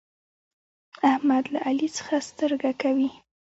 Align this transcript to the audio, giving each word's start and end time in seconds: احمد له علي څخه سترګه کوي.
احمد 1.11 1.43
له 1.53 1.59
علي 1.67 1.87
څخه 1.97 2.15
سترګه 2.29 2.69
کوي. 2.81 3.09